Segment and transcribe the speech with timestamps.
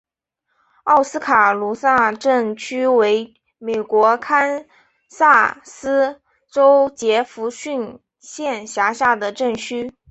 [0.85, 4.65] 奥斯卡卢萨镇区为美国堪
[5.09, 6.19] 萨斯
[6.51, 9.93] 州杰佛逊县辖下的镇区。